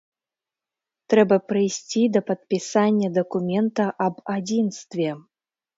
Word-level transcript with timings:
Трэба 1.13 1.35
прыйсці 1.49 2.01
да 2.15 2.21
падпісання 2.31 3.07
дакумента 3.21 3.83
аб 4.09 4.15
адзінстве. 4.39 5.09